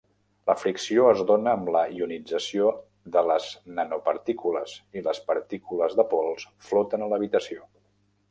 La 0.49 0.53
fricció 0.59 1.03
es 1.09 1.19
dona 1.31 1.51
amb 1.57 1.67
la 1.75 1.81
ionització 1.97 2.71
de 3.17 3.23
les 3.31 3.51
nanopartícules 3.81 4.75
i 5.01 5.05
les 5.09 5.21
partícules 5.29 5.93
de 6.01 6.07
pols 6.15 6.47
floten 6.71 7.05
a 7.05 7.11
l'habitació. 7.13 7.69